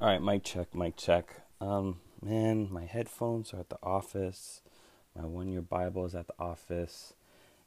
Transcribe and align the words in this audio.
All 0.00 0.06
right, 0.06 0.22
mic 0.22 0.44
check, 0.44 0.76
mic 0.76 0.96
check. 0.96 1.40
Um, 1.60 1.96
man, 2.22 2.68
my 2.70 2.84
headphones 2.84 3.52
are 3.52 3.58
at 3.58 3.68
the 3.68 3.80
office. 3.82 4.62
My 5.16 5.26
one 5.26 5.48
year 5.48 5.60
Bible 5.60 6.06
is 6.06 6.14
at 6.14 6.28
the 6.28 6.38
office. 6.38 7.14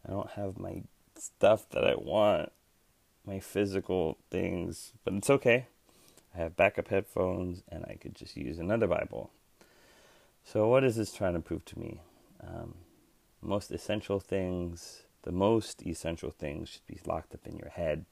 I 0.08 0.12
don't 0.12 0.30
have 0.30 0.58
my 0.58 0.84
stuff 1.14 1.68
that 1.72 1.84
I 1.84 1.96
want, 1.96 2.54
my 3.26 3.42
physical 3.42 4.18
things, 4.30 4.94
but 5.04 5.14
it's 5.16 5.30
okay. 5.30 5.68
I 6.34 6.38
have 6.38 6.56
backup 6.56 6.88
headphones 6.88 7.64
and 7.68 7.84
I 7.90 7.98
could 8.00 8.16
just 8.16 8.38
use 8.38 8.60
another 8.60 8.88
Bible. 8.88 9.32
So, 10.46 10.70
what 10.70 10.86
is 10.86 10.96
this 10.96 11.12
trying 11.12 11.34
to 11.34 11.42
prove 11.42 11.66
to 11.66 11.80
me? 11.80 12.00
Um, 12.42 12.76
most 13.42 13.72
essential 13.72 14.22
things, 14.22 15.04
the 15.24 15.34
most 15.34 15.86
essential 15.86 16.32
things 16.32 16.70
should 16.70 16.88
be 16.88 17.02
locked 17.06 17.36
up 17.36 17.46
in 17.46 17.58
your 17.58 17.72
head 17.72 18.06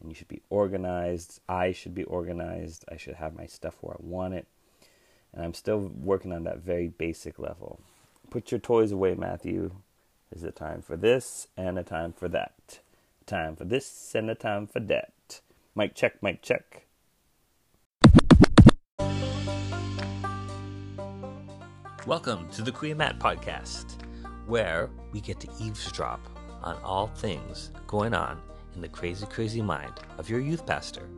and 0.00 0.08
you 0.08 0.14
should 0.14 0.28
be 0.28 0.42
organized. 0.48 1.40
I 1.48 1.72
should 1.72 1.94
be 1.94 2.04
organized. 2.04 2.84
I 2.90 2.96
should 2.96 3.16
have 3.16 3.36
my 3.36 3.46
stuff 3.46 3.76
where 3.80 3.94
I 3.94 4.00
want 4.00 4.34
it. 4.34 4.46
And 5.32 5.44
I'm 5.44 5.54
still 5.54 5.78
working 5.78 6.32
on 6.32 6.44
that 6.44 6.58
very 6.58 6.88
basic 6.88 7.38
level. 7.38 7.80
Put 8.30 8.50
your 8.50 8.60
toys 8.60 8.92
away, 8.92 9.14
Matthew. 9.14 9.72
There's 10.30 10.44
a 10.44 10.50
time 10.50 10.82
for 10.82 10.96
this 10.96 11.48
and 11.56 11.78
a 11.78 11.82
time 11.82 12.12
for 12.12 12.28
that. 12.28 12.80
Time 13.26 13.56
for 13.56 13.64
this 13.64 14.14
and 14.14 14.30
a 14.30 14.34
time 14.34 14.66
for 14.66 14.80
that. 14.80 15.40
Mic 15.74 15.94
check, 15.94 16.22
mic 16.22 16.42
check. 16.42 16.84
Welcome 22.06 22.48
to 22.52 22.62
the 22.62 22.72
Kuya 22.72 22.96
Matt 22.96 23.18
podcast, 23.18 24.00
where 24.46 24.88
we 25.12 25.20
get 25.20 25.40
to 25.40 25.48
eavesdrop 25.60 26.20
on 26.62 26.76
all 26.82 27.08
things 27.08 27.70
going 27.86 28.14
on 28.14 28.40
in 28.78 28.82
the 28.82 28.88
crazy, 28.88 29.26
crazy 29.26 29.60
mind 29.60 29.92
of 30.18 30.30
your 30.30 30.38
youth 30.38 30.64
pastor, 30.64 31.08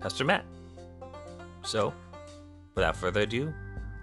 Pastor 0.00 0.24
Matt. 0.24 0.46
So, 1.62 1.92
without 2.74 2.96
further 2.96 3.20
ado, 3.20 3.52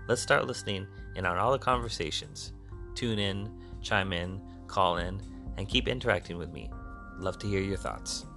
let's 0.08 0.22
start 0.22 0.46
listening 0.46 0.86
in 1.16 1.26
on 1.26 1.40
all 1.40 1.52
the 1.52 1.58
conversations. 1.58 2.54
Tune 2.94 3.18
in, 3.18 3.50
chime 3.82 4.14
in, 4.14 4.40
call 4.68 4.98
in, 4.98 5.20
and 5.58 5.68
keep 5.68 5.88
interacting 5.88 6.38
with 6.38 6.52
me. 6.52 6.70
Love 7.18 7.40
to 7.40 7.48
hear 7.48 7.60
your 7.60 7.78
thoughts. 7.78 8.28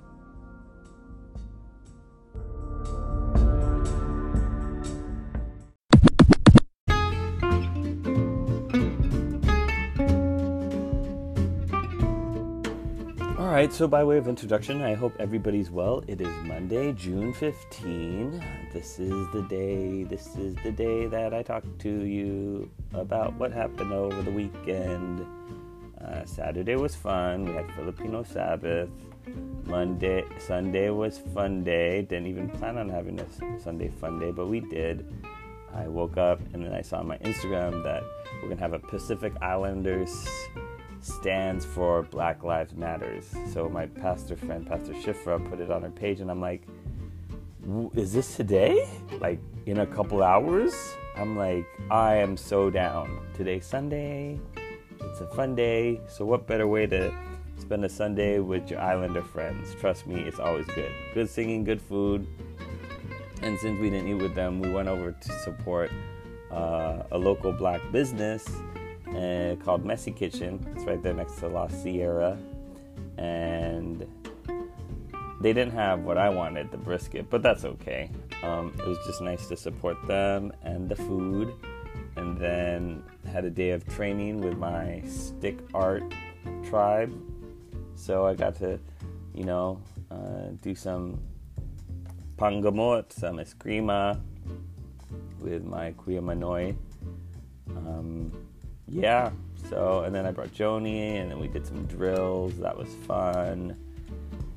Right, 13.67 13.75
so 13.75 13.89
by 13.89 14.05
way 14.05 14.17
of 14.17 14.28
introduction, 14.28 14.81
I 14.81 14.95
hope 14.95 15.12
everybody's 15.19 15.72
well. 15.72 16.05
It 16.06 16.20
is 16.20 16.28
Monday, 16.45 16.92
June 16.92 17.33
15. 17.33 18.41
This 18.73 19.00
is 19.00 19.27
the 19.33 19.42
day, 19.42 20.05
this 20.05 20.36
is 20.36 20.55
the 20.62 20.70
day 20.70 21.06
that 21.06 21.34
I 21.34 21.42
talk 21.42 21.64
to 21.81 21.89
you 22.05 22.70
about 22.95 23.34
what 23.34 23.50
happened 23.50 23.92
over 23.92 24.23
the 24.23 24.31
weekend. 24.31 25.27
Uh, 26.00 26.25
Saturday 26.25 26.77
was 26.77 26.95
fun. 26.95 27.45
We 27.45 27.55
had 27.55 27.69
Filipino 27.73 28.23
Sabbath. 28.23 28.89
Monday, 29.64 30.25
Sunday 30.39 30.91
was 30.91 31.19
fun 31.34 31.64
day. 31.64 32.03
Didn't 32.03 32.28
even 32.28 32.48
plan 32.48 32.78
on 32.78 32.89
having 32.89 33.19
a 33.19 33.27
Sunday 33.58 33.89
fun 33.89 34.20
day, 34.20 34.30
but 34.30 34.47
we 34.47 34.61
did. 34.61 35.12
I 35.75 35.89
woke 35.89 36.17
up 36.17 36.39
and 36.53 36.64
then 36.64 36.73
I 36.73 36.83
saw 36.83 36.98
on 36.98 37.08
my 37.08 37.19
Instagram 37.19 37.83
that 37.83 38.05
we're 38.41 38.48
gonna 38.48 38.61
have 38.61 38.75
a 38.75 38.78
Pacific 38.78 39.33
Islanders 39.42 40.28
stands 41.00 41.64
for 41.64 42.02
Black 42.02 42.42
Lives 42.42 42.75
Matters. 42.75 43.34
So 43.52 43.69
my 43.69 43.86
pastor 43.86 44.36
friend, 44.36 44.66
Pastor 44.66 44.92
Shifra, 44.94 45.48
put 45.48 45.61
it 45.61 45.70
on 45.70 45.83
her 45.83 45.91
page, 45.91 46.20
and 46.20 46.30
I'm 46.30 46.41
like, 46.41 46.62
"Is 47.94 48.12
this 48.12 48.36
today? 48.36 48.89
Like 49.20 49.41
in 49.67 49.78
a 49.80 49.86
couple 49.86 50.22
hours?" 50.22 50.74
I'm 51.17 51.36
like, 51.36 51.67
"I 51.91 52.17
am 52.17 52.36
so 52.36 52.70
down. 52.70 53.20
Today's 53.34 53.67
Sunday. 53.67 54.39
It's 55.01 55.20
a 55.20 55.27
fun 55.29 55.55
day. 55.55 56.01
So 56.08 56.24
what 56.24 56.46
better 56.46 56.67
way 56.67 56.86
to 56.86 57.13
spend 57.58 57.84
a 57.84 57.89
Sunday 57.89 58.39
with 58.39 58.70
your 58.70 58.80
Islander 58.80 59.23
friends? 59.23 59.74
Trust 59.80 60.07
me, 60.07 60.20
it's 60.20 60.39
always 60.39 60.67
good. 60.67 60.92
Good 61.14 61.30
singing, 61.30 61.64
good 61.64 61.80
food." 61.80 62.27
And 63.42 63.58
since 63.58 63.78
we 63.80 63.90
didn't 63.90 64.08
eat 64.08 64.14
with 64.14 64.34
them, 64.34 64.61
we 64.61 64.70
went 64.70 64.89
over 64.89 65.13
to 65.13 65.33
support 65.40 65.90
uh, 66.51 67.02
a 67.11 67.18
local 67.18 67.52
black 67.52 67.80
business 67.92 68.48
uh, 69.08 69.56
called 69.64 69.84
Messy 69.84 70.11
Kitchen. 70.11 70.64
It's 70.74 70.84
right 70.84 71.02
there 71.02 71.14
next 71.14 71.39
to 71.40 71.48
La 71.48 71.68
Sierra. 71.68 72.39
And 73.18 74.06
they 75.40 75.52
didn't 75.52 75.72
have 75.72 76.00
what 76.00 76.18
I 76.18 76.28
wanted, 76.28 76.70
the 76.70 76.77
brisket, 76.77 77.30
but 77.30 77.42
that's 77.42 77.64
okay. 77.64 78.11
Um, 78.42 78.72
it 78.78 78.86
was 78.86 78.98
just 79.06 79.20
nice 79.20 79.46
to 79.48 79.56
support 79.56 79.96
them 80.06 80.52
and 80.62 80.89
the 80.89 80.96
food. 80.96 81.55
And 82.16 82.39
then 82.39 83.02
had 83.30 83.45
a 83.45 83.50
day 83.50 83.70
of 83.70 83.86
training 83.86 84.40
with 84.40 84.56
my 84.56 85.02
stick 85.06 85.58
art 85.74 86.02
tribe. 86.68 87.12
So 87.95 88.27
I 88.27 88.34
got 88.34 88.56
to, 88.56 88.78
you 89.34 89.45
know, 89.45 89.80
uh, 90.11 90.50
do 90.62 90.74
some 90.74 91.20
pangamot, 92.36 93.12
some 93.12 93.36
eskrima 93.36 94.20
with 95.40 95.64
my 95.64 95.92
Kuya 95.92 96.20
Manoy. 96.20 96.74
Um, 97.70 98.33
yeah, 98.89 99.30
so, 99.69 100.02
and 100.05 100.14
then 100.14 100.27
I 100.27 100.30
brought 100.30 100.52
Joni, 100.52 101.20
and 101.20 101.30
then 101.30 101.41
we 101.41 101.48
did 101.48 101.67
some 101.67 101.86
drills. 101.86 102.57
That 102.58 102.77
was 102.77 102.89
fun. 103.07 103.77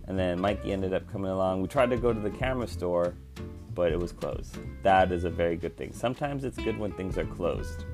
And 0.07 0.17
then 0.17 0.39
Mikey 0.39 0.71
ended 0.71 0.93
up 0.93 1.11
coming 1.11 1.31
along. 1.31 1.61
We 1.61 1.67
tried 1.67 1.89
to 1.91 1.97
go 1.97 2.13
to 2.13 2.19
the 2.19 2.29
camera 2.29 2.67
store, 2.67 3.15
but 3.73 3.91
it 3.91 3.99
was 3.99 4.11
closed. 4.11 4.57
That 4.83 5.11
is 5.11 5.23
a 5.23 5.29
very 5.29 5.55
good 5.55 5.77
thing. 5.77 5.93
Sometimes 5.93 6.43
it's 6.43 6.57
good 6.57 6.77
when 6.77 6.91
things 6.93 7.17
are 7.17 7.25
closed 7.25 7.85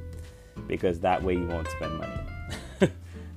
because 0.68 1.00
that 1.02 1.22
way 1.22 1.36
you 1.36 1.46
won't 1.46 1.68
spend 1.70 1.98
money. 1.98 2.20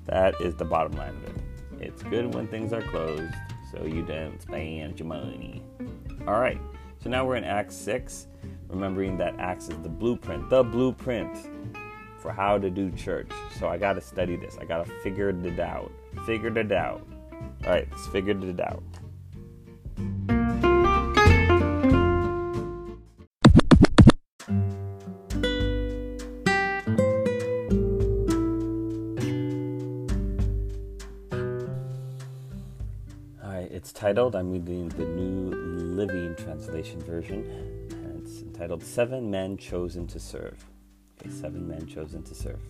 that 0.07 0.35
is 0.41 0.55
the 0.55 0.65
bottom 0.65 0.93
line 0.93 1.11
of 1.11 1.25
it. 1.25 1.43
It's 1.81 2.03
good 2.05 2.35
when 2.35 2.47
things 2.47 2.73
are 2.73 2.83
closed 2.83 3.35
so 3.73 3.85
you 3.85 4.03
don't 4.03 4.41
spend 4.41 4.99
your 4.99 5.09
money. 5.09 5.63
All 6.27 6.41
right, 6.41 6.61
so 7.03 7.11
now 7.11 7.25
we're 7.25 7.37
in 7.37 7.45
Acts 7.45 7.77
6, 7.77 8.27
remembering 8.69 9.19
that 9.19 9.39
Acts 9.39 9.69
is 9.69 9.79
the 9.83 9.89
blueprint, 9.89 10.49
the 10.51 10.63
blueprint 10.63 11.37
for 12.19 12.33
how 12.33 12.59
to 12.59 12.71
do 12.71 12.91
church. 12.93 13.31
So 13.59 13.69
I 13.69 13.79
got 13.79 13.95
to 13.95 14.01
study 14.01 14.37
this. 14.37 14.59
I 14.61 14.65
got 14.65 14.85
to 14.85 14.93
figure 15.03 15.31
it 15.31 15.61
out. 15.61 15.91
Figured 16.27 16.57
it 16.57 16.73
out. 16.73 17.07
All 17.65 17.71
right, 17.71 17.89
let's 17.91 18.07
figure 18.09 18.39
it 18.39 18.61
out. 18.61 18.83
All 33.43 33.55
right, 33.55 33.71
it's 33.71 33.93
titled, 33.93 34.37
I'm 34.37 34.51
reading 34.51 34.89
the 34.91 35.05
New 35.05 35.51
Living 35.95 36.35
Translation 36.37 37.01
version, 37.01 37.45
and 37.91 38.23
it's 38.23 38.43
entitled 38.43 38.83
Seven 38.83 39.31
Men 39.31 39.57
Chosen 39.57 40.07
to 40.09 40.21
Serve. 40.21 40.65
Seven 41.29 41.69
men 41.69 41.87
chosen 41.87 42.23
to 42.25 42.35
serve. 42.35 42.61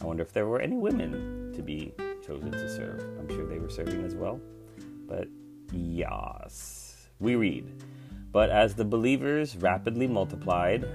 I 0.00 0.06
wonder 0.06 0.22
if 0.22 0.32
there 0.32 0.46
were 0.46 0.60
any 0.60 0.76
women 0.76 1.52
to 1.54 1.62
be 1.62 1.92
chosen 2.26 2.50
to 2.52 2.76
serve. 2.76 3.00
I'm 3.18 3.28
sure 3.28 3.46
they 3.46 3.58
were 3.58 3.68
serving 3.68 4.04
as 4.04 4.14
well. 4.14 4.40
But 5.06 5.28
yes, 5.72 7.08
we 7.18 7.36
read. 7.36 7.82
But 8.30 8.50
as 8.50 8.74
the 8.74 8.84
believers 8.84 9.56
rapidly 9.56 10.06
multiplied, 10.06 10.86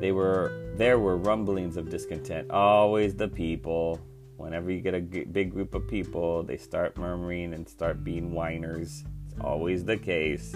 they 0.00 0.12
were 0.12 0.72
there 0.76 0.98
were 0.98 1.16
rumblings 1.16 1.76
of 1.76 1.90
discontent. 1.90 2.50
Always 2.50 3.14
the 3.14 3.28
people. 3.28 4.00
Whenever 4.36 4.70
you 4.70 4.80
get 4.80 4.94
a 4.94 5.00
big 5.00 5.52
group 5.52 5.74
of 5.74 5.86
people, 5.86 6.42
they 6.42 6.56
start 6.56 6.96
murmuring 6.96 7.54
and 7.54 7.68
start 7.68 8.02
being 8.02 8.32
whiners. 8.32 9.04
It's 9.26 9.36
always 9.40 9.84
the 9.84 9.96
case. 9.96 10.54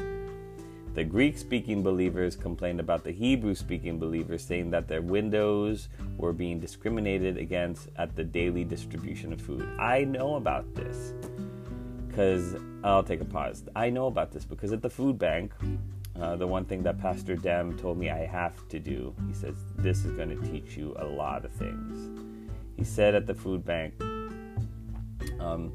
The 0.97 1.05
Greek 1.05 1.37
speaking 1.37 1.83
believers 1.83 2.37
complained 2.37 2.81
about 2.81 3.05
the 3.05 3.11
Hebrew 3.13 3.55
speaking 3.55 3.99
believers, 3.99 4.43
saying 4.43 4.71
that 4.71 4.89
their 4.89 5.03
windows 5.03 5.91
were 6.17 6.33
being 6.33 6.59
discriminated 6.59 7.37
against 7.37 7.91
at 7.97 8.17
the 8.17 8.25
daily 8.25 8.65
distribution 8.65 9.31
of 9.35 9.39
food. 9.43 9.69
I 9.79 10.05
know 10.05 10.37
about 10.37 10.75
this 10.75 11.13
because 12.09 12.57
I'll 12.83 13.03
take 13.03 13.21
a 13.21 13.27
pause. 13.27 13.63
I 13.77 13.91
know 13.91 14.07
about 14.07 14.33
this 14.33 14.47
because 14.47 14.73
at 14.73 14.81
the 14.81 14.89
food 14.89 15.19
bank, 15.19 15.53
uh, 16.19 16.37
the 16.37 16.47
one 16.47 16.65
thing 16.65 16.83
that 16.85 16.99
Pastor 16.99 17.37
Dem 17.37 17.77
told 17.77 17.99
me 17.99 18.09
I 18.09 18.25
have 18.25 18.67
to 18.69 18.79
do, 18.79 19.15
he 19.29 19.35
says, 19.35 19.55
this 19.77 20.07
is 20.07 20.13
going 20.13 20.31
to 20.31 20.51
teach 20.51 20.79
you 20.79 20.97
a 20.99 21.05
lot 21.05 21.45
of 21.45 21.53
things. 21.53 22.49
He 22.75 22.85
said 22.85 23.15
at 23.15 23.27
the 23.27 23.35
food 23.35 23.67
bank, 23.67 23.93
um, 25.41 25.75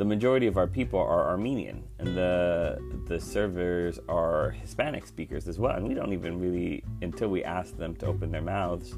the 0.00 0.04
majority 0.06 0.46
of 0.46 0.56
our 0.56 0.66
people 0.66 0.98
are 0.98 1.28
Armenian, 1.28 1.84
and 1.98 2.16
the 2.16 2.80
the 3.06 3.20
servers 3.20 4.00
are 4.08 4.52
Hispanic 4.52 5.06
speakers 5.06 5.46
as 5.46 5.58
well. 5.58 5.76
And 5.76 5.86
we 5.86 5.92
don't 5.92 6.14
even 6.14 6.40
really, 6.40 6.82
until 7.02 7.28
we 7.28 7.44
ask 7.44 7.76
them 7.76 7.94
to 7.96 8.06
open 8.06 8.32
their 8.32 8.40
mouths, 8.40 8.94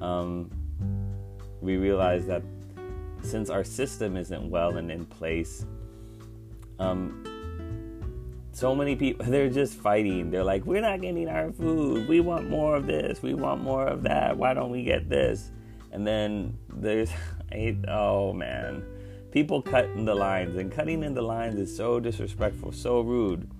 um, 0.00 0.48
we 1.60 1.76
realize 1.76 2.24
that 2.26 2.44
since 3.20 3.50
our 3.50 3.64
system 3.64 4.16
isn't 4.16 4.48
well 4.48 4.76
and 4.76 4.92
in 4.92 5.06
place, 5.06 5.66
um, 6.78 7.24
so 8.52 8.76
many 8.76 8.94
people 8.94 9.26
they're 9.26 9.50
just 9.50 9.74
fighting. 9.74 10.30
They're 10.30 10.44
like 10.44 10.64
we're 10.64 10.82
not 10.82 11.00
getting 11.00 11.28
our 11.28 11.50
food. 11.50 12.08
We 12.08 12.20
want 12.20 12.48
more 12.48 12.76
of 12.76 12.86
this. 12.86 13.22
We 13.22 13.34
want 13.34 13.60
more 13.60 13.88
of 13.88 14.04
that. 14.04 14.36
Why 14.38 14.54
don't 14.54 14.70
we 14.70 14.84
get 14.84 15.08
this? 15.08 15.50
And 15.90 16.06
then 16.06 16.56
there's 16.68 17.10
oh 17.88 18.32
man 18.32 18.84
people 19.30 19.62
cut 19.62 19.84
in 19.86 20.04
the 20.04 20.14
lines 20.14 20.56
and 20.56 20.72
cutting 20.72 21.02
in 21.02 21.14
the 21.14 21.22
lines 21.22 21.58
is 21.58 21.74
so 21.74 22.00
disrespectful 22.00 22.72
so 22.72 23.00
rude 23.00 23.50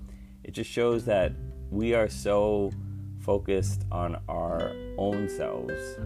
it 0.44 0.52
just 0.52 0.70
shows 0.70 1.04
that 1.04 1.32
we 1.70 1.94
are 1.94 2.08
so 2.08 2.70
focused 3.20 3.84
on 3.92 4.20
our 4.28 4.72
own 4.96 5.28
selves 5.28 5.98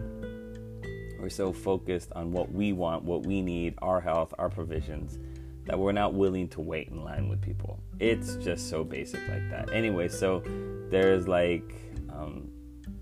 we're 1.19 1.29
so 1.29 1.53
focused 1.53 2.11
on 2.13 2.31
what 2.31 2.51
we 2.51 2.73
want 2.73 3.03
what 3.03 3.25
we 3.25 3.41
need 3.41 3.73
our 3.81 4.01
health 4.01 4.33
our 4.37 4.49
provisions 4.49 5.17
that 5.65 5.79
we're 5.79 5.93
not 5.93 6.13
willing 6.13 6.47
to 6.49 6.61
wait 6.61 6.89
in 6.89 7.03
line 7.03 7.29
with 7.29 7.41
people. 7.41 7.79
It's 7.99 8.35
just 8.35 8.69
so 8.69 8.83
basic 8.83 9.21
like 9.29 9.49
that. 9.49 9.71
Anyway, 9.71 10.09
so 10.09 10.43
there's 10.89 11.27
like 11.27 11.73
um, 12.09 12.49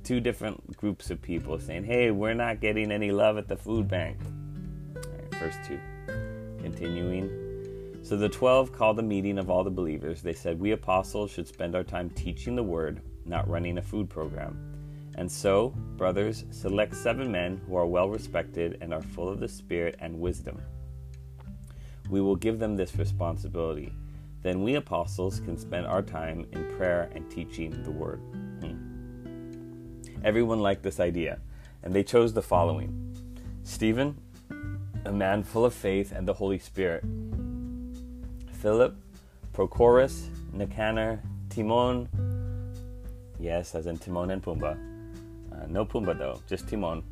two 0.03 0.19
different 0.19 0.77
groups 0.77 1.09
of 1.09 1.21
people 1.21 1.59
saying, 1.59 1.83
hey, 1.83 2.11
we're 2.11 2.33
not 2.33 2.61
getting 2.61 2.91
any 2.91 3.11
love 3.11 3.37
at 3.37 3.47
the 3.47 3.57
food 3.57 3.87
bank. 3.87 4.17
First 5.39 5.59
two. 5.65 5.79
Continuing. 6.61 7.99
So 8.03 8.17
the 8.17 8.29
12 8.29 8.71
called 8.71 8.99
a 8.99 9.03
meeting 9.03 9.37
of 9.37 9.49
all 9.49 9.63
the 9.63 9.69
believers. 9.69 10.21
They 10.21 10.33
said, 10.33 10.59
We 10.59 10.71
apostles 10.71 11.31
should 11.31 11.47
spend 11.47 11.75
our 11.75 11.83
time 11.83 12.09
teaching 12.11 12.55
the 12.55 12.63
word, 12.63 13.01
not 13.25 13.47
running 13.47 13.77
a 13.77 13.81
food 13.81 14.09
program. 14.09 14.57
And 15.15 15.31
so, 15.31 15.69
brothers, 15.97 16.45
select 16.51 16.95
seven 16.95 17.31
men 17.31 17.61
who 17.67 17.75
are 17.75 17.85
well 17.85 18.09
respected 18.09 18.77
and 18.81 18.93
are 18.93 19.01
full 19.01 19.29
of 19.29 19.39
the 19.39 19.47
Spirit 19.47 19.95
and 19.99 20.19
wisdom 20.19 20.61
we 22.11 22.21
will 22.21 22.35
give 22.35 22.59
them 22.59 22.75
this 22.75 22.95
responsibility. 22.97 23.93
Then 24.43 24.63
we 24.63 24.75
apostles 24.75 25.39
can 25.39 25.57
spend 25.57 25.87
our 25.87 26.01
time 26.01 26.45
in 26.51 26.75
prayer 26.75 27.09
and 27.15 27.29
teaching 27.31 27.81
the 27.83 27.91
word. 27.91 28.19
Hmm. 28.61 30.21
Everyone 30.23 30.59
liked 30.59 30.83
this 30.83 30.99
idea, 30.99 31.39
and 31.83 31.93
they 31.93 32.03
chose 32.03 32.33
the 32.33 32.41
following 32.41 33.15
Stephen, 33.63 34.17
a 35.05 35.11
man 35.11 35.43
full 35.43 35.65
of 35.65 35.73
faith 35.73 36.11
and 36.11 36.27
the 36.27 36.33
Holy 36.33 36.59
Spirit, 36.59 37.03
Philip, 38.53 38.95
Prochorus, 39.53 40.27
Nicanor, 40.53 41.21
Timon, 41.49 42.07
yes, 43.39 43.75
as 43.75 43.87
in 43.87 43.97
Timon 43.97 44.31
and 44.31 44.43
Pumbaa, 44.43 44.77
uh, 45.53 45.67
no 45.67 45.85
Pumbaa 45.85 46.17
though, 46.17 46.41
just 46.47 46.67
Timon, 46.67 47.03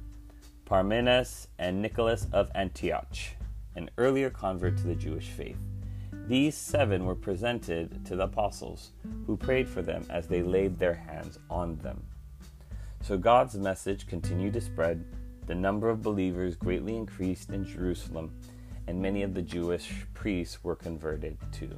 Parmenas, 0.66 1.48
and 1.58 1.82
Nicholas 1.82 2.28
of 2.32 2.52
Antioch 2.56 3.36
an 3.80 3.90
earlier 3.98 4.30
convert 4.30 4.78
to 4.78 4.88
the 4.88 4.96
Jewish 4.96 5.28
faith. 5.28 5.58
These 6.28 6.56
seven 6.56 7.06
were 7.06 7.16
presented 7.16 8.06
to 8.06 8.16
the 8.16 8.26
apostles, 8.26 8.92
who 9.26 9.38
prayed 9.38 9.68
for 9.68 9.82
them 9.82 10.06
as 10.10 10.28
they 10.28 10.44
laid 10.44 10.78
their 10.78 10.94
hands 10.94 11.40
on 11.50 11.78
them. 11.78 12.04
So 13.02 13.18
God's 13.18 13.56
message 13.56 14.06
continued 14.06 14.54
to 14.54 14.62
spread. 14.62 15.06
The 15.50 15.56
number 15.56 15.90
of 15.90 16.04
believers 16.04 16.56
greatly 16.56 16.96
increased 16.96 17.50
in 17.50 17.66
Jerusalem, 17.66 18.32
and 18.86 19.02
many 19.02 19.24
of 19.24 19.34
the 19.34 19.42
Jewish 19.42 20.06
priests 20.14 20.64
were 20.64 20.76
converted 20.76 21.40
too. 21.52 21.76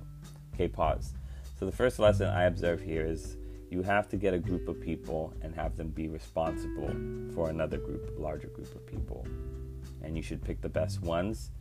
Okay, 0.53 0.67
pause. 0.67 1.13
So 1.57 1.65
the 1.65 1.71
first 1.71 1.97
lesson 1.97 2.27
I 2.27 2.43
observe 2.43 2.81
here 2.81 3.05
is 3.05 3.37
you 3.69 3.81
have 3.81 4.09
to 4.09 4.17
get 4.17 4.33
a 4.33 4.39
group 4.39 4.67
of 4.67 4.81
people 4.81 5.33
and 5.41 5.55
have 5.55 5.77
them 5.77 5.87
be 5.87 6.09
responsible 6.09 6.93
for 7.33 7.49
another 7.49 7.77
group, 7.77 8.13
larger 8.17 8.49
group 8.49 8.75
of 8.75 8.85
people. 8.85 9.25
And 10.03 10.17
you 10.17 10.21
should 10.21 10.43
pick 10.43 10.59
the 10.59 10.67
best 10.67 11.01
ones 11.01 11.51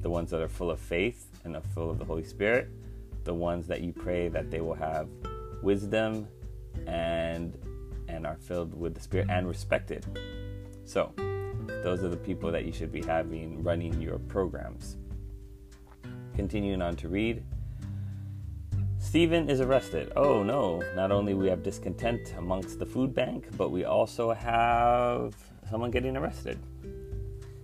the 0.00 0.08
ones 0.08 0.30
that 0.30 0.40
are 0.40 0.48
full 0.48 0.70
of 0.70 0.80
faith 0.80 1.28
and 1.44 1.54
are 1.54 1.60
full 1.74 1.90
of 1.90 1.98
the 1.98 2.06
Holy 2.06 2.24
Spirit, 2.24 2.70
the 3.24 3.34
ones 3.34 3.66
that 3.66 3.82
you 3.82 3.92
pray 3.92 4.28
that 4.28 4.50
they 4.50 4.62
will 4.62 4.72
have 4.72 5.10
wisdom 5.62 6.26
and 6.86 7.54
and 8.08 8.26
are 8.26 8.38
filled 8.38 8.72
with 8.72 8.94
the 8.94 9.00
Spirit 9.02 9.28
and 9.28 9.46
respected. 9.46 10.06
So, 10.86 11.12
those 11.82 12.02
are 12.02 12.08
the 12.08 12.16
people 12.16 12.50
that 12.52 12.64
you 12.64 12.72
should 12.72 12.92
be 12.92 13.02
having 13.02 13.62
running 13.62 14.00
your 14.00 14.18
programs. 14.18 14.96
Continuing 16.34 16.82
on 16.82 16.96
to 16.96 17.08
read. 17.08 17.42
Stephen 18.98 19.48
is 19.48 19.60
arrested. 19.60 20.12
Oh 20.14 20.42
no, 20.42 20.82
not 20.94 21.10
only 21.10 21.34
we 21.34 21.48
have 21.48 21.62
discontent 21.62 22.34
amongst 22.36 22.78
the 22.78 22.86
food 22.86 23.14
bank, 23.14 23.48
but 23.56 23.70
we 23.70 23.84
also 23.84 24.32
have 24.32 25.34
someone 25.68 25.90
getting 25.90 26.16
arrested. 26.16 26.58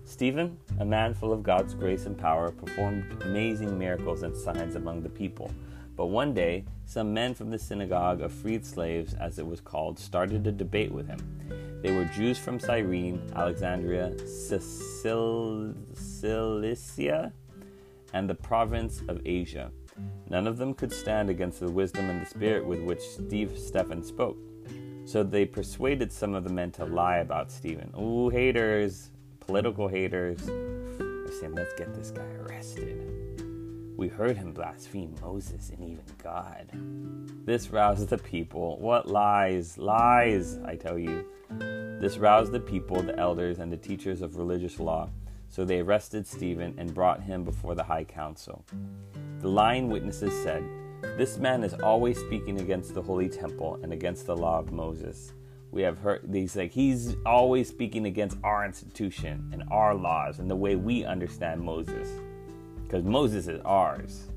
Stephen, 0.04 0.56
a 0.80 0.84
man 0.84 1.12
full 1.14 1.32
of 1.32 1.42
God's 1.42 1.74
grace 1.74 2.06
and 2.06 2.16
power, 2.16 2.50
performed 2.50 3.22
amazing 3.24 3.76
miracles 3.78 4.22
and 4.22 4.36
signs 4.36 4.76
among 4.76 5.02
the 5.02 5.08
people. 5.08 5.50
But 5.96 6.06
one 6.06 6.32
day, 6.32 6.64
some 6.84 7.12
men 7.12 7.34
from 7.34 7.50
the 7.50 7.58
synagogue 7.58 8.20
of 8.20 8.32
freed 8.32 8.64
slaves, 8.64 9.14
as 9.14 9.38
it 9.38 9.46
was 9.46 9.60
called, 9.60 9.98
started 9.98 10.46
a 10.46 10.52
debate 10.52 10.92
with 10.92 11.08
him. 11.08 11.18
They 11.86 11.94
were 11.94 12.04
Jews 12.06 12.36
from 12.36 12.58
Cyrene, 12.58 13.22
Alexandria, 13.36 14.12
Cilicia, 15.94 17.32
and 18.12 18.28
the 18.28 18.34
province 18.34 19.02
of 19.06 19.20
Asia. 19.24 19.70
None 20.28 20.48
of 20.48 20.58
them 20.58 20.74
could 20.74 20.92
stand 20.92 21.30
against 21.30 21.60
the 21.60 21.70
wisdom 21.70 22.10
and 22.10 22.20
the 22.20 22.26
spirit 22.26 22.66
with 22.66 22.80
which 22.80 23.02
Steve 23.02 23.56
Stephen 23.56 24.02
spoke. 24.02 24.36
So 25.04 25.22
they 25.22 25.44
persuaded 25.44 26.12
some 26.12 26.34
of 26.34 26.42
the 26.42 26.52
men 26.52 26.72
to 26.72 26.84
lie 26.84 27.18
about 27.18 27.52
Stephen. 27.52 27.94
Ooh, 27.96 28.30
haters! 28.30 29.10
political 29.38 29.86
haters 29.86 30.44
They're 30.44 31.30
saying, 31.38 31.54
let's 31.54 31.72
get 31.74 31.94
this 31.94 32.10
guy 32.10 32.26
arrested. 32.40 33.12
We 33.96 34.08
heard 34.08 34.36
him 34.36 34.52
blaspheme 34.52 35.14
Moses 35.22 35.70
and 35.70 35.84
even 35.84 36.02
God. 36.20 36.66
This 37.46 37.70
roused 37.70 38.08
the 38.08 38.18
people. 38.18 38.76
What 38.80 39.08
lies? 39.08 39.78
Lies, 39.78 40.58
I 40.66 40.74
tell 40.74 40.98
you. 40.98 41.24
This 41.48 42.18
roused 42.18 42.52
the 42.52 42.60
people, 42.60 43.02
the 43.02 43.18
elders, 43.18 43.58
and 43.58 43.72
the 43.72 43.76
teachers 43.76 44.22
of 44.22 44.36
religious 44.36 44.78
law. 44.78 45.10
So 45.48 45.64
they 45.64 45.80
arrested 45.80 46.26
Stephen 46.26 46.74
and 46.78 46.94
brought 46.94 47.22
him 47.22 47.44
before 47.44 47.74
the 47.74 47.84
high 47.84 48.04
council. 48.04 48.64
The 49.40 49.48
lying 49.48 49.88
witnesses 49.88 50.32
said, 50.42 50.64
This 51.16 51.38
man 51.38 51.64
is 51.64 51.74
always 51.74 52.18
speaking 52.18 52.60
against 52.60 52.94
the 52.94 53.02
holy 53.02 53.28
temple 53.28 53.78
and 53.82 53.92
against 53.92 54.26
the 54.26 54.36
law 54.36 54.58
of 54.58 54.72
Moses 54.72 55.32
we 55.76 55.82
have 55.82 55.98
heard 55.98 56.22
these 56.24 56.56
like 56.56 56.72
he's 56.72 57.16
always 57.26 57.68
speaking 57.68 58.06
against 58.06 58.38
our 58.42 58.64
institution 58.64 59.50
and 59.52 59.62
our 59.70 59.94
laws 59.94 60.38
and 60.38 60.50
the 60.50 60.56
way 60.56 60.74
we 60.74 61.04
understand 61.04 61.60
Moses 61.60 62.08
because 62.82 63.04
Moses 63.04 63.46
is 63.46 63.60
ours. 63.64 64.28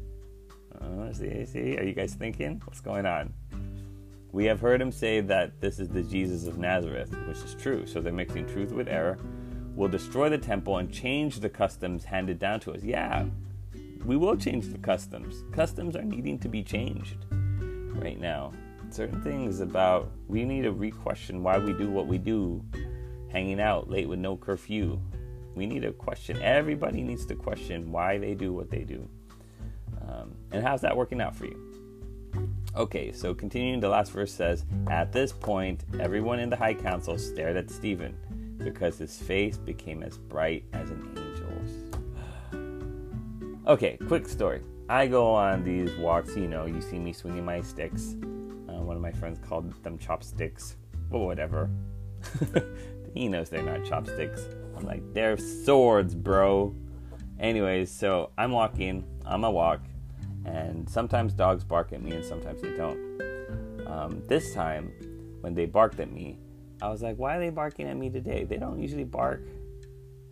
Uh, 0.81 1.13
see, 1.13 1.45
see, 1.45 1.77
are 1.77 1.83
you 1.83 1.93
guys 1.93 2.13
thinking 2.13 2.61
what's 2.65 2.81
going 2.81 3.05
on? 3.05 3.33
We 4.31 4.45
have 4.45 4.59
heard 4.59 4.81
him 4.81 4.91
say 4.91 5.21
that 5.21 5.59
this 5.59 5.79
is 5.79 5.89
the 5.89 6.03
Jesus 6.03 6.45
of 6.45 6.57
Nazareth, 6.57 7.15
which 7.27 7.37
is 7.37 7.55
true. 7.55 7.85
So 7.85 8.01
they're 8.01 8.13
mixing 8.13 8.45
truth 8.45 8.71
with 8.71 8.87
error. 8.87 9.17
We'll 9.75 9.89
destroy 9.89 10.29
the 10.29 10.37
temple 10.37 10.77
and 10.77 10.91
change 10.91 11.39
the 11.39 11.49
customs 11.49 12.03
handed 12.03 12.39
down 12.39 12.59
to 12.61 12.73
us. 12.73 12.83
Yeah, 12.83 13.25
we 14.05 14.17
will 14.17 14.35
change 14.35 14.67
the 14.67 14.77
customs. 14.77 15.43
Customs 15.51 15.95
are 15.95 16.03
needing 16.03 16.37
to 16.39 16.49
be 16.49 16.63
changed 16.63 17.25
right 17.31 18.19
now 18.19 18.51
certain 18.93 19.21
things 19.21 19.59
about 19.59 20.11
we 20.27 20.43
need 20.45 20.63
to 20.63 20.71
re-question 20.71 21.43
why 21.43 21.57
we 21.57 21.73
do 21.73 21.89
what 21.89 22.07
we 22.07 22.17
do, 22.17 22.63
hanging 23.31 23.59
out 23.59 23.89
late 23.89 24.07
with 24.07 24.19
no 24.19 24.37
curfew. 24.37 24.99
We 25.55 25.65
need 25.65 25.81
to 25.81 25.91
question. 25.91 26.41
Everybody 26.41 27.01
needs 27.01 27.25
to 27.27 27.35
question 27.35 27.91
why 27.91 28.17
they 28.17 28.33
do 28.33 28.53
what 28.53 28.69
they 28.69 28.83
do. 28.83 29.07
Um, 30.01 30.35
and 30.51 30.63
how's 30.63 30.81
that 30.81 30.95
working 30.95 31.21
out 31.21 31.35
for 31.35 31.45
you? 31.45 31.68
Okay, 32.79 33.11
so 33.11 33.33
continuing, 33.33 33.79
the 33.81 33.89
last 33.89 34.11
verse 34.13 34.33
says, 34.33 34.65
At 34.89 35.11
this 35.11 35.33
point, 35.33 35.83
everyone 35.99 36.39
in 36.39 36.49
the 36.49 36.55
high 36.55 36.73
council 36.73 37.17
stared 37.17 37.57
at 37.57 37.69
Stephen 37.69 38.15
because 38.57 38.97
his 38.97 39.17
face 39.17 39.57
became 39.57 40.01
as 40.01 40.17
bright 40.17 40.63
as 40.73 40.89
an 40.89 41.17
angel's. 41.17 41.73
okay, 43.67 43.97
quick 44.07 44.27
story. 44.27 44.61
I 44.87 45.07
go 45.07 45.35
on 45.35 45.63
these 45.63 45.93
walks, 45.97 46.35
you 46.35 46.47
know, 46.47 46.65
you 46.65 46.81
see 46.81 46.97
me 46.97 47.13
swinging 47.13 47.45
my 47.45 47.61
sticks 47.61 48.15
uh, 48.79 48.81
one 48.81 48.95
of 48.95 49.01
my 49.01 49.11
friends 49.11 49.39
called 49.47 49.71
them 49.83 49.97
chopsticks. 49.97 50.77
But 51.09 51.19
whatever. 51.19 51.69
he 53.13 53.27
knows 53.27 53.49
they're 53.49 53.63
not 53.63 53.85
chopsticks. 53.85 54.41
I'm 54.77 54.85
like, 54.85 55.01
they're 55.13 55.37
swords, 55.37 56.15
bro. 56.15 56.75
Anyways, 57.39 57.91
so 57.91 58.31
I'm 58.37 58.51
walking 58.51 59.05
on 59.25 59.41
my 59.41 59.49
walk, 59.49 59.81
and 60.45 60.89
sometimes 60.89 61.33
dogs 61.33 61.63
bark 61.63 61.93
at 61.93 62.01
me, 62.01 62.11
and 62.11 62.25
sometimes 62.25 62.61
they 62.61 62.75
don't. 62.75 63.21
Um, 63.87 64.23
this 64.27 64.53
time, 64.53 64.91
when 65.41 65.53
they 65.53 65.65
barked 65.65 65.99
at 65.99 66.11
me, 66.11 66.37
I 66.81 66.89
was 66.89 67.01
like, 67.01 67.17
why 67.17 67.35
are 67.35 67.39
they 67.39 67.49
barking 67.49 67.87
at 67.87 67.97
me 67.97 68.09
today? 68.09 68.45
They 68.45 68.57
don't 68.57 68.79
usually 68.79 69.03
bark 69.03 69.41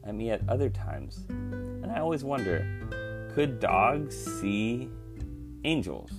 at 0.03 0.15
me 0.15 0.31
at 0.31 0.41
other 0.47 0.69
times. 0.69 1.25
And 1.29 1.91
I 1.91 1.99
always 1.99 2.23
wonder 2.23 2.65
could 3.33 3.59
dogs 3.59 4.15
see 4.39 4.89
angels? 5.63 6.11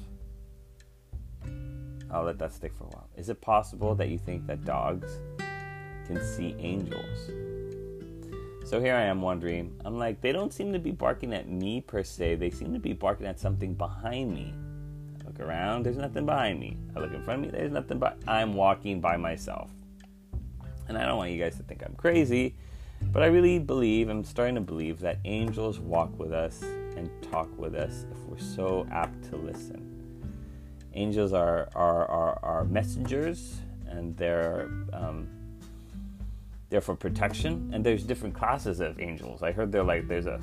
I'll 2.10 2.24
let 2.24 2.38
that 2.38 2.52
stick 2.52 2.72
for 2.74 2.84
a 2.84 2.88
while. 2.88 3.08
Is 3.16 3.28
it 3.28 3.40
possible 3.40 3.94
that 3.96 4.08
you 4.08 4.18
think 4.18 4.46
that 4.46 4.64
dogs 4.64 5.20
can 6.06 6.24
see 6.24 6.54
angels? 6.58 7.30
So 8.68 8.82
here 8.82 8.94
I 8.94 9.04
am 9.04 9.22
wondering. 9.22 9.74
I'm 9.86 9.96
like, 9.96 10.20
they 10.20 10.30
don't 10.30 10.52
seem 10.52 10.74
to 10.74 10.78
be 10.78 10.90
barking 10.90 11.32
at 11.32 11.48
me 11.48 11.80
per 11.80 12.02
se. 12.02 12.34
They 12.34 12.50
seem 12.50 12.74
to 12.74 12.78
be 12.78 12.92
barking 12.92 13.26
at 13.26 13.40
something 13.40 13.72
behind 13.72 14.34
me. 14.34 14.52
I 15.22 15.26
look 15.26 15.40
around, 15.40 15.86
there's 15.86 15.96
nothing 15.96 16.26
behind 16.26 16.60
me. 16.60 16.76
I 16.94 17.00
look 17.00 17.14
in 17.14 17.22
front 17.22 17.46
of 17.46 17.50
me, 17.50 17.58
there's 17.58 17.72
nothing 17.72 17.98
but 17.98 18.18
I'm 18.28 18.52
walking 18.52 19.00
by 19.00 19.16
myself. 19.16 19.70
And 20.86 20.98
I 20.98 21.06
don't 21.06 21.16
want 21.16 21.30
you 21.30 21.42
guys 21.42 21.56
to 21.56 21.62
think 21.62 21.82
I'm 21.82 21.94
crazy, 21.94 22.56
but 23.04 23.22
I 23.22 23.28
really 23.28 23.58
believe, 23.58 24.10
I'm 24.10 24.22
starting 24.22 24.56
to 24.56 24.60
believe 24.60 25.00
that 25.00 25.16
angels 25.24 25.78
walk 25.78 26.18
with 26.18 26.32
us 26.32 26.60
and 26.60 27.08
talk 27.22 27.48
with 27.58 27.74
us 27.74 28.04
if 28.12 28.18
we're 28.26 28.38
so 28.38 28.86
apt 28.92 29.30
to 29.30 29.36
listen. 29.36 29.82
Angels 30.92 31.32
are, 31.32 31.70
are, 31.74 32.04
are, 32.04 32.38
are 32.42 32.64
messengers 32.64 33.62
and 33.86 34.14
they're 34.18 34.68
um, 34.92 35.26
they're 36.70 36.80
for 36.80 36.94
protection 36.94 37.70
and 37.72 37.84
there's 37.84 38.04
different 38.04 38.34
classes 38.34 38.80
of 38.80 39.00
angels. 39.00 39.42
I 39.42 39.52
heard 39.52 39.72
they're 39.72 39.84
like 39.84 40.08
there's 40.08 40.26
a 40.26 40.40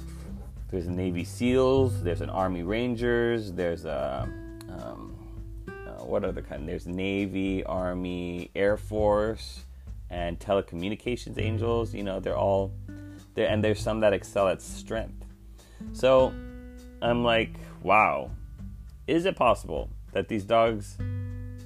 there's 0.72 0.88
a 0.88 0.92
navy 0.92 1.24
seals 1.24 2.04
there's 2.04 2.22
an 2.22 2.30
army 2.30 2.64
rangers 2.64 3.52
there's 3.52 3.86
a 3.86 4.28
um, 4.70 5.16
uh, 5.68 6.04
what 6.04 6.24
other 6.24 6.42
kind? 6.42 6.68
There's 6.68 6.88
navy 6.88 7.64
army 7.64 8.50
air 8.56 8.78
force 8.78 9.64
and 10.10 10.40
telecommunications 10.40 11.40
angels 11.40 11.94
you 11.94 12.04
know 12.04 12.20
they're 12.20 12.38
all 12.38 12.72
there 13.36 13.48
and 13.50 13.64
there's 13.64 13.80
some 13.80 14.00
that 14.00 14.14
excel 14.14 14.48
at 14.48 14.62
strength. 14.62 15.26
So 15.94 16.34
i'm 17.02 17.24
like 17.24 17.52
wow. 17.84 18.32
Is 19.08 19.26
it 19.26 19.36
possible 19.36 19.90
that 20.14 20.28
these 20.28 20.44
dogs 20.44 20.98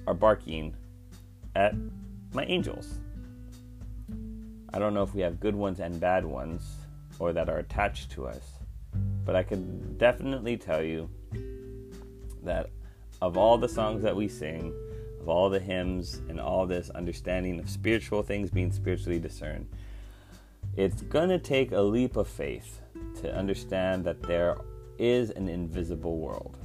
are 0.05 0.13
barking 0.13 0.75
at 1.55 1.73
my 2.33 2.43
angels 2.45 2.99
I 4.71 4.77
don't 4.77 4.93
know 4.93 5.01
if 5.01 5.15
we 5.15 5.21
have 5.21 5.39
good 5.39 5.55
ones 5.55 5.79
and 5.79 5.99
bad 5.99 6.23
ones 6.23 6.75
or 7.17 7.33
that 7.33 7.49
are 7.49 7.57
attached 7.57 8.11
to 8.11 8.27
us, 8.27 8.51
but 9.25 9.35
I 9.35 9.41
can 9.41 9.97
definitely 9.97 10.57
tell 10.57 10.83
you 10.83 11.09
that 12.43 12.69
of 13.21 13.35
all 13.35 13.57
the 13.57 13.67
songs 13.67 14.03
that 14.03 14.15
we 14.15 14.27
sing, 14.27 14.71
of 15.19 15.27
all 15.27 15.49
the 15.49 15.59
hymns, 15.59 16.21
and 16.29 16.39
all 16.39 16.67
this 16.67 16.91
understanding 16.91 17.59
of 17.59 17.67
spiritual 17.67 18.21
things 18.21 18.51
being 18.51 18.71
spiritually 18.71 19.19
discerned, 19.19 19.67
it's 20.77 21.01
going 21.01 21.29
to 21.29 21.39
take 21.39 21.71
a 21.71 21.81
leap 21.81 22.15
of 22.15 22.27
faith 22.27 22.79
to 23.21 23.35
understand 23.35 24.05
that 24.05 24.21
there 24.21 24.55
is 24.99 25.31
an 25.31 25.49
invisible 25.49 26.19
world. 26.19 26.58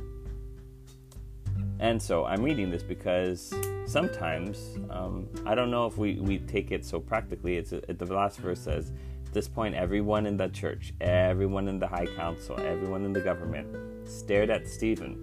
And 1.80 2.00
so 2.00 2.24
I'm 2.24 2.42
reading 2.42 2.70
this 2.70 2.82
because 2.82 3.52
sometimes 3.86 4.78
um, 4.90 5.28
I 5.44 5.54
don't 5.54 5.70
know 5.70 5.86
if 5.86 5.98
we, 5.98 6.14
we 6.20 6.38
take 6.38 6.70
it 6.70 6.84
so 6.84 7.00
practically. 7.00 7.56
It's 7.56 7.72
it, 7.72 7.98
the 7.98 8.06
last 8.06 8.38
verse 8.38 8.60
says, 8.60 8.92
"At 9.26 9.32
this 9.32 9.48
point, 9.48 9.74
everyone 9.74 10.26
in 10.26 10.36
the 10.36 10.48
church, 10.48 10.94
everyone 11.00 11.68
in 11.68 11.78
the 11.78 11.86
high 11.86 12.06
council, 12.06 12.58
everyone 12.60 13.04
in 13.04 13.12
the 13.12 13.20
government 13.20 14.08
stared 14.08 14.50
at 14.50 14.68
Stephen 14.68 15.22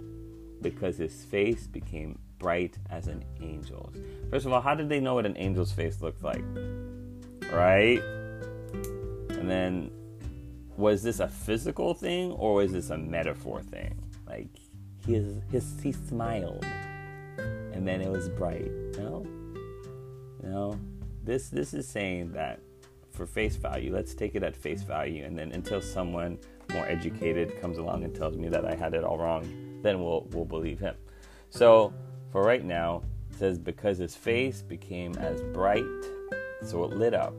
because 0.62 0.98
his 0.98 1.24
face 1.24 1.68
became 1.68 2.20
bright 2.38 2.78
as 2.90 3.08
an 3.08 3.24
angel's." 3.42 3.96
First 4.30 4.46
of 4.46 4.54
all, 4.54 4.62
how 4.62 4.76
did 4.76 4.90
they 4.90 5.00
know 5.00 5.16
what 5.16 5.26
an 5.26 5.38
angel's 5.38 5.72
face 5.72 6.02
looked 6.02 6.24
like? 6.24 6.44
Right? 7.52 8.02
And 9.30 9.50
then, 9.50 9.90
was 10.78 11.02
this 11.02 11.20
a 11.20 11.28
physical 11.28 11.94
thing 11.94 12.32
or 12.34 12.56
was 12.56 12.74
this 12.74 12.90
a 12.90 12.98
metaphor 12.98 13.62
thing? 13.62 13.98
Like 14.28 14.50
his 15.06 15.42
his 15.52 15.80
he 15.82 15.92
smiled. 15.92 16.66
And 17.74 17.88
then 17.88 18.02
it 18.02 18.10
was 18.10 18.30
bright. 18.30 18.72
No? 18.98 19.26
No? 20.44 20.80
This 21.24 21.50
this 21.50 21.74
is 21.74 21.88
saying 21.88 22.32
that 22.34 22.60
for 23.10 23.26
face 23.26 23.56
value 23.56 23.94
let's 23.94 24.14
take 24.14 24.36
it 24.36 24.44
at 24.44 24.56
face 24.56 24.84
value. 24.84 25.26
And 25.26 25.38
then 25.38 25.52
until 25.52 25.82
someone 25.82 26.38
more 26.74 26.86
educated 26.88 27.60
comes 27.60 27.78
along 27.78 28.04
and 28.04 28.16
tells 28.16 28.38
me 28.38 28.48
that 28.48 28.64
i 28.66 28.74
had 28.74 28.94
it 28.94 29.04
all 29.04 29.18
wrong 29.18 29.44
then 29.82 30.02
we'll 30.02 30.28
we'll 30.32 30.46
believe 30.46 30.80
him. 30.80 30.96
So 31.50 31.94
for 32.32 32.44
right 32.44 32.64
now 32.64 33.04
it 33.30 33.38
says 33.38 33.58
because 33.58 33.98
his 33.98 34.16
face 34.16 34.62
became 34.62 35.16
as 35.16 35.42
bright 35.54 35.84
so 36.64 36.84
it 36.84 36.92
lit 36.92 37.14
up 37.14 37.34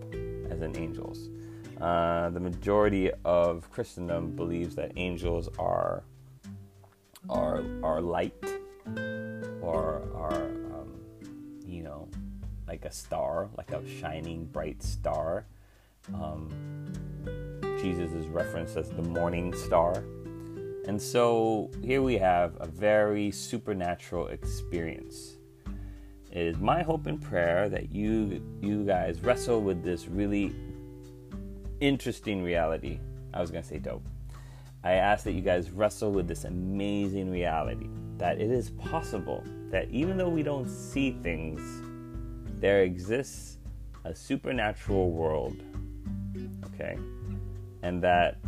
as 0.50 0.60
an 0.60 0.76
angel's. 0.76 1.30
Uh, 1.80 2.30
the 2.30 2.40
majority 2.40 3.10
of 3.24 3.68
christendom 3.70 4.36
believes 4.36 4.76
that 4.76 4.92
angels 4.96 5.48
are 5.58 6.04
are 7.28 7.64
are 7.82 8.00
light 8.00 8.34
or 9.60 10.02
are 10.14 10.44
um, 10.74 11.00
you 11.64 11.82
know 11.82 12.08
like 12.66 12.84
a 12.84 12.92
star, 12.92 13.48
like 13.56 13.70
a 13.72 13.82
shining 14.00 14.46
bright 14.46 14.82
star. 14.82 15.46
Um, 16.14 16.48
Jesus 17.80 18.12
is 18.12 18.26
referenced 18.26 18.76
as 18.76 18.88
the 18.90 19.02
morning 19.02 19.54
star. 19.54 20.04
And 20.86 21.00
so 21.00 21.70
here 21.82 22.02
we 22.02 22.16
have 22.18 22.56
a 22.60 22.66
very 22.66 23.30
supernatural 23.30 24.28
experience. 24.28 25.36
It 26.32 26.46
is 26.46 26.58
my 26.58 26.82
hope 26.82 27.06
and 27.06 27.20
prayer 27.20 27.68
that 27.68 27.92
you 27.92 28.42
you 28.60 28.84
guys 28.84 29.20
wrestle 29.22 29.60
with 29.60 29.84
this 29.84 30.08
really 30.08 30.52
interesting 31.80 32.42
reality. 32.42 32.98
I 33.34 33.40
was 33.40 33.50
to 33.50 33.62
say 33.62 33.78
dope. 33.78 34.06
I 34.84 34.92
ask 34.94 35.24
that 35.24 35.32
you 35.32 35.42
guys 35.42 35.70
wrestle 35.70 36.10
with 36.10 36.26
this 36.26 36.44
amazing 36.44 37.30
reality 37.30 37.88
that 38.18 38.40
it 38.40 38.50
is 38.50 38.70
possible 38.70 39.42
that 39.70 39.88
even 39.90 40.16
though 40.16 40.28
we 40.28 40.42
don't 40.42 40.68
see 40.68 41.12
things, 41.22 41.60
there 42.60 42.82
exists 42.82 43.58
a 44.04 44.14
supernatural 44.14 45.10
world. 45.10 45.56
Okay? 46.66 46.98
And 47.82 48.02
that 48.02 48.38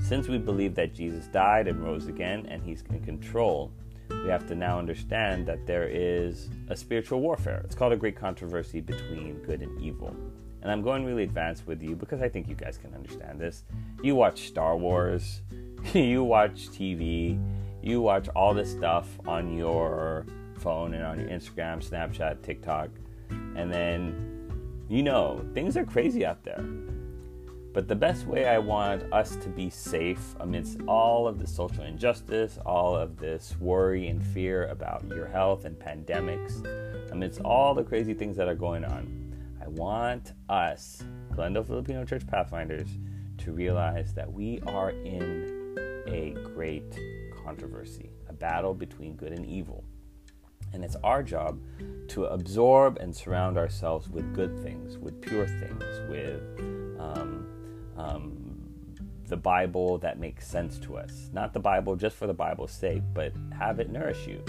since 0.00 0.28
we 0.28 0.38
believe 0.38 0.74
that 0.76 0.94
Jesus 0.94 1.26
died 1.26 1.68
and 1.68 1.82
rose 1.82 2.06
again 2.06 2.46
and 2.46 2.62
he's 2.62 2.82
in 2.90 3.00
control, 3.04 3.72
we 4.08 4.28
have 4.28 4.46
to 4.48 4.54
now 4.54 4.78
understand 4.78 5.46
that 5.46 5.66
there 5.66 5.88
is 5.88 6.48
a 6.68 6.76
spiritual 6.76 7.20
warfare. 7.20 7.62
It's 7.64 7.74
called 7.74 7.92
a 7.92 7.96
great 7.96 8.16
controversy 8.16 8.80
between 8.80 9.42
good 9.42 9.62
and 9.62 9.80
evil. 9.80 10.14
And 10.66 10.72
I'm 10.72 10.82
going 10.82 11.04
really 11.04 11.22
advanced 11.22 11.64
with 11.68 11.80
you 11.80 11.94
because 11.94 12.20
I 12.20 12.28
think 12.28 12.48
you 12.48 12.56
guys 12.56 12.76
can 12.76 12.92
understand 12.92 13.38
this. 13.38 13.62
You 14.02 14.16
watch 14.16 14.48
Star 14.48 14.76
Wars, 14.76 15.42
you 15.94 16.24
watch 16.24 16.70
TV, 16.70 17.40
you 17.84 18.00
watch 18.00 18.28
all 18.30 18.52
this 18.52 18.72
stuff 18.72 19.06
on 19.28 19.56
your 19.56 20.26
phone 20.58 20.94
and 20.94 21.04
on 21.04 21.20
your 21.20 21.28
Instagram, 21.28 21.88
Snapchat, 21.88 22.42
TikTok, 22.42 22.88
and 23.54 23.72
then 23.72 24.84
you 24.88 25.04
know 25.04 25.46
things 25.54 25.76
are 25.76 25.84
crazy 25.84 26.26
out 26.26 26.42
there. 26.42 26.64
But 27.72 27.86
the 27.86 27.94
best 27.94 28.26
way 28.26 28.48
I 28.48 28.58
want 28.58 29.04
us 29.12 29.36
to 29.36 29.48
be 29.48 29.70
safe 29.70 30.34
amidst 30.40 30.80
all 30.88 31.28
of 31.28 31.38
the 31.38 31.46
social 31.46 31.84
injustice, 31.84 32.58
all 32.66 32.96
of 32.96 33.18
this 33.18 33.54
worry 33.60 34.08
and 34.08 34.20
fear 34.20 34.66
about 34.66 35.04
your 35.10 35.28
health 35.28 35.64
and 35.64 35.78
pandemics, 35.78 36.66
amidst 37.12 37.40
all 37.42 37.72
the 37.72 37.84
crazy 37.84 38.14
things 38.14 38.36
that 38.36 38.48
are 38.48 38.56
going 38.56 38.84
on, 38.84 39.25
want 39.76 40.32
us, 40.48 41.02
Glendale 41.32 41.62
Filipino 41.62 42.04
Church 42.04 42.26
Pathfinders, 42.26 42.88
to 43.38 43.52
realize 43.52 44.14
that 44.14 44.30
we 44.30 44.60
are 44.66 44.90
in 44.90 46.04
a 46.08 46.30
great 46.54 46.98
controversy, 47.44 48.10
a 48.28 48.32
battle 48.32 48.74
between 48.74 49.14
good 49.14 49.32
and 49.32 49.44
evil. 49.44 49.84
And 50.72 50.82
it's 50.82 50.96
our 51.04 51.22
job 51.22 51.60
to 52.08 52.24
absorb 52.24 52.98
and 52.98 53.14
surround 53.14 53.58
ourselves 53.58 54.08
with 54.08 54.34
good 54.34 54.62
things, 54.62 54.98
with 54.98 55.20
pure 55.20 55.46
things, 55.46 55.84
with 56.08 56.42
um, 56.98 57.46
um, 57.96 58.56
the 59.26 59.36
Bible 59.36 59.98
that 59.98 60.18
makes 60.18 60.46
sense 60.46 60.78
to 60.80 60.96
us. 60.96 61.30
Not 61.32 61.52
the 61.52 61.60
Bible 61.60 61.96
just 61.96 62.16
for 62.16 62.26
the 62.26 62.34
Bible's 62.34 62.72
sake, 62.72 63.02
but 63.12 63.32
have 63.56 63.78
it 63.78 63.90
nourish 63.90 64.26
you. 64.26 64.42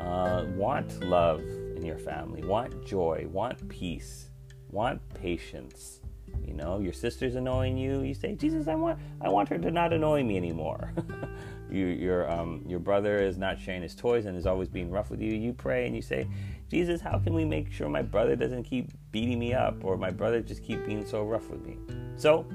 Uh, 0.00 0.44
want 0.54 1.02
love 1.02 1.40
in 1.40 1.84
your 1.84 1.98
family, 1.98 2.44
want 2.44 2.86
joy, 2.86 3.26
want 3.30 3.68
peace, 3.68 4.27
want 4.70 5.00
patience, 5.14 6.00
you 6.44 6.54
know, 6.54 6.78
your 6.78 6.92
sister's 6.92 7.34
annoying 7.34 7.76
you. 7.76 8.02
You 8.02 8.14
say, 8.14 8.34
Jesus, 8.34 8.68
I 8.68 8.74
want, 8.74 8.98
I 9.20 9.28
want 9.28 9.48
her 9.48 9.58
to 9.58 9.70
not 9.70 9.92
annoy 9.92 10.22
me 10.24 10.36
anymore. 10.36 10.92
you, 11.70 11.86
your, 11.86 12.30
um, 12.30 12.64
your 12.66 12.78
brother 12.78 13.18
is 13.18 13.36
not 13.36 13.60
sharing 13.60 13.82
his 13.82 13.94
toys 13.94 14.26
and 14.26 14.36
is 14.36 14.46
always 14.46 14.68
being 14.68 14.90
rough 14.90 15.10
with 15.10 15.20
you. 15.20 15.32
You 15.32 15.52
pray 15.52 15.86
and 15.86 15.94
you 15.94 16.02
say, 16.02 16.26
Jesus, 16.70 17.00
how 17.00 17.18
can 17.18 17.34
we 17.34 17.44
make 17.44 17.72
sure 17.72 17.88
my 17.88 18.02
brother 18.02 18.36
doesn't 18.36 18.64
keep 18.64 18.90
beating 19.10 19.38
me 19.38 19.54
up 19.54 19.84
or 19.84 19.96
my 19.96 20.10
brother 20.10 20.40
just 20.40 20.62
keep 20.62 20.84
being 20.86 21.06
so 21.06 21.22
rough 21.24 21.48
with 21.50 21.64
me? 21.64 21.76
So 22.16 22.46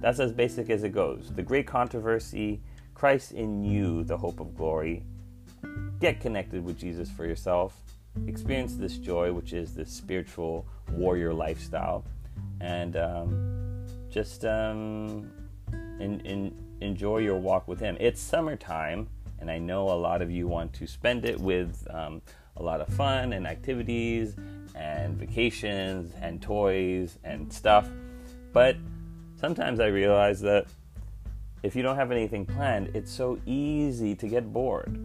that's 0.00 0.20
as 0.20 0.32
basic 0.32 0.70
as 0.70 0.82
it 0.82 0.90
goes. 0.90 1.30
The 1.34 1.42
great 1.42 1.66
controversy, 1.66 2.60
Christ 2.94 3.32
in 3.32 3.62
you, 3.62 4.04
the 4.04 4.16
hope 4.16 4.40
of 4.40 4.54
glory. 4.54 5.04
Get 6.00 6.20
connected 6.20 6.64
with 6.64 6.78
Jesus 6.78 7.10
for 7.10 7.26
yourself. 7.26 7.83
Experience 8.26 8.76
this 8.76 8.98
joy, 8.98 9.32
which 9.32 9.52
is 9.52 9.74
this 9.74 9.90
spiritual 9.90 10.66
warrior 10.92 11.34
lifestyle 11.34 12.04
and 12.60 12.96
um, 12.96 13.86
just 14.10 14.44
um, 14.44 15.30
in, 16.00 16.20
in, 16.20 16.54
enjoy 16.80 17.18
your 17.18 17.36
walk 17.36 17.68
with 17.68 17.80
Him. 17.80 17.96
It's 18.00 18.20
summertime, 18.20 19.08
and 19.38 19.50
I 19.50 19.58
know 19.58 19.90
a 19.90 19.98
lot 19.98 20.22
of 20.22 20.30
you 20.30 20.48
want 20.48 20.72
to 20.74 20.86
spend 20.86 21.24
it 21.24 21.38
with 21.38 21.86
um, 21.90 22.22
a 22.56 22.62
lot 22.62 22.80
of 22.80 22.88
fun 22.88 23.32
and 23.32 23.46
activities 23.46 24.36
and 24.74 25.16
vacations 25.16 26.12
and 26.20 26.40
toys 26.40 27.18
and 27.24 27.52
stuff. 27.52 27.88
But 28.52 28.76
sometimes 29.36 29.80
I 29.80 29.86
realize 29.86 30.40
that 30.42 30.66
if 31.62 31.74
you 31.74 31.82
don't 31.82 31.96
have 31.96 32.12
anything 32.12 32.46
planned, 32.46 32.94
it's 32.94 33.10
so 33.10 33.38
easy 33.46 34.14
to 34.16 34.28
get 34.28 34.52
bored. 34.52 35.04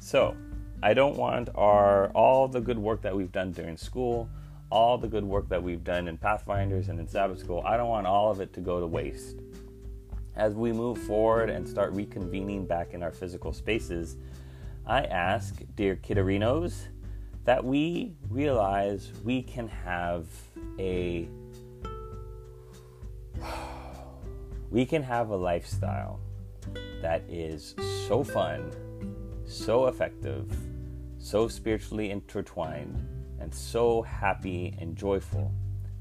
So, 0.00 0.36
I 0.82 0.94
don't 0.94 1.16
want 1.16 1.50
our 1.54 2.08
all 2.08 2.48
the 2.48 2.60
good 2.60 2.78
work 2.78 3.02
that 3.02 3.14
we've 3.14 3.30
done 3.30 3.52
during 3.52 3.76
school, 3.76 4.30
all 4.70 4.96
the 4.96 5.08
good 5.08 5.24
work 5.24 5.50
that 5.50 5.62
we've 5.62 5.84
done 5.84 6.08
in 6.08 6.16
Pathfinders 6.16 6.88
and 6.88 6.98
in 6.98 7.06
Sabbath 7.06 7.38
School. 7.38 7.62
I 7.66 7.76
don't 7.76 7.88
want 7.88 8.06
all 8.06 8.30
of 8.30 8.40
it 8.40 8.54
to 8.54 8.60
go 8.60 8.80
to 8.80 8.86
waste. 8.86 9.40
As 10.36 10.54
we 10.54 10.72
move 10.72 10.96
forward 10.96 11.50
and 11.50 11.68
start 11.68 11.92
reconvening 11.92 12.66
back 12.66 12.94
in 12.94 13.02
our 13.02 13.10
physical 13.10 13.52
spaces, 13.52 14.16
I 14.86 15.02
ask, 15.02 15.60
dear 15.76 15.96
Kidderinos, 15.96 16.86
that 17.44 17.62
we 17.62 18.14
realize 18.30 19.12
we 19.22 19.42
can 19.42 19.68
have 19.68 20.28
a 20.78 21.28
we 24.70 24.86
can 24.86 25.02
have 25.02 25.28
a 25.28 25.36
lifestyle 25.36 26.20
that 27.02 27.22
is 27.28 27.74
so 28.08 28.24
fun, 28.24 28.72
so 29.44 29.86
effective, 29.88 30.50
so 31.20 31.46
spiritually 31.48 32.10
intertwined, 32.10 32.96
and 33.38 33.54
so 33.54 34.02
happy 34.02 34.74
and 34.80 34.96
joyful 34.96 35.52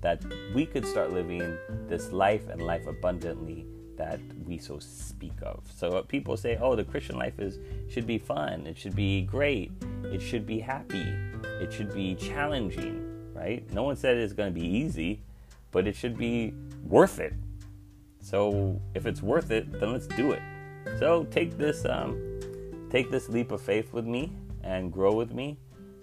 that 0.01 0.23
we 0.55 0.65
could 0.65 0.85
start 0.85 1.11
living 1.11 1.57
this 1.87 2.13
life 2.13 2.47
and 2.47 2.61
life 2.61 2.87
abundantly 2.87 3.65
that 3.97 4.19
we 4.45 4.57
so 4.57 4.79
speak 4.79 5.33
of. 5.41 5.61
So 5.75 6.01
people 6.03 6.37
say, 6.37 6.57
"Oh, 6.61 6.73
the 6.73 6.85
Christian 6.85 7.17
life 7.17 7.37
is 7.37 7.59
should 7.89 8.07
be 8.07 8.17
fun. 8.17 8.65
It 8.65 8.77
should 8.77 8.95
be 8.95 9.23
great. 9.23 9.71
It 10.05 10.21
should 10.21 10.45
be 10.45 10.59
happy. 10.59 11.05
It 11.61 11.73
should 11.73 11.93
be 11.93 12.15
challenging." 12.15 13.05
Right? 13.33 13.69
No 13.73 13.83
one 13.83 13.97
said 13.97 14.17
it's 14.17 14.33
going 14.33 14.53
to 14.53 14.59
be 14.59 14.65
easy, 14.65 15.21
but 15.71 15.85
it 15.85 15.95
should 15.95 16.17
be 16.17 16.53
worth 16.83 17.19
it. 17.19 17.33
So 18.21 18.81
if 18.95 19.05
it's 19.05 19.21
worth 19.21 19.51
it, 19.51 19.79
then 19.79 19.91
let's 19.91 20.07
do 20.07 20.31
it. 20.31 20.41
So 20.97 21.25
take 21.25 21.57
this 21.57 21.85
um, 21.85 22.17
take 22.89 23.11
this 23.11 23.27
leap 23.27 23.51
of 23.51 23.59
faith 23.59 23.91
with 23.91 24.05
me 24.05 24.31
and 24.63 24.91
grow 24.91 25.13
with 25.13 25.33
me 25.33 25.57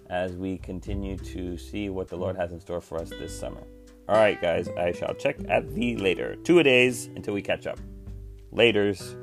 as 0.08 0.32
we 0.36 0.58
continue 0.58 1.16
to 1.16 1.56
see 1.56 1.88
what 1.88 2.08
the 2.08 2.16
Lord 2.16 2.36
has 2.36 2.52
in 2.52 2.60
store 2.60 2.80
for 2.80 2.98
us 2.98 3.10
this 3.10 3.38
summer. 3.38 3.62
All 4.08 4.16
right, 4.16 4.40
guys, 4.40 4.68
I 4.78 4.92
shall 4.92 5.14
check 5.14 5.36
at 5.48 5.74
thee 5.74 5.96
later. 5.96 6.36
Two 6.36 6.60
a 6.60 6.62
days 6.62 7.06
until 7.16 7.34
we 7.34 7.42
catch 7.42 7.66
up. 7.66 7.78
Laters. 8.54 9.16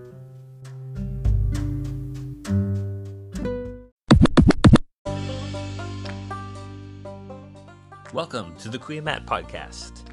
Welcome 8.13 8.55
to 8.57 8.69
the 8.69 8.77
Kuya 8.77 9.01
Matt 9.01 9.25
podcast, 9.25 10.03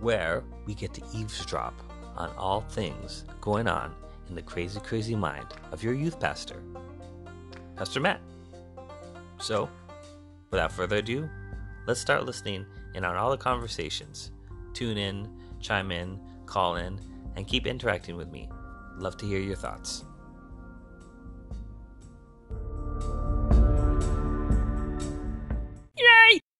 where 0.00 0.42
we 0.64 0.74
get 0.74 0.94
to 0.94 1.02
eavesdrop 1.14 1.74
on 2.16 2.30
all 2.38 2.62
things 2.62 3.24
going 3.40 3.68
on 3.68 3.94
in 4.28 4.34
the 4.34 4.42
crazy, 4.42 4.80
crazy 4.80 5.14
mind 5.14 5.46
of 5.72 5.82
your 5.82 5.92
youth 5.92 6.18
pastor, 6.18 6.62
Pastor 7.76 8.00
Matt. 8.00 8.20
So, 9.40 9.68
without 10.50 10.70
further 10.70 10.96
ado, 10.96 11.28
let's 11.86 12.00
start 12.00 12.26
listening 12.26 12.66
in 12.94 13.04
on 13.04 13.16
all 13.16 13.30
the 13.30 13.36
conversations. 13.36 14.32
Tune 14.74 14.98
in, 14.98 15.28
chime 15.60 15.90
in, 15.90 16.20
call 16.46 16.76
in, 16.76 17.00
and 17.36 17.46
keep 17.46 17.66
interacting 17.66 18.16
with 18.16 18.30
me. 18.30 18.48
Love 18.98 19.16
to 19.16 19.26
hear 19.26 19.40
your 19.40 19.56
thoughts. 19.56 20.04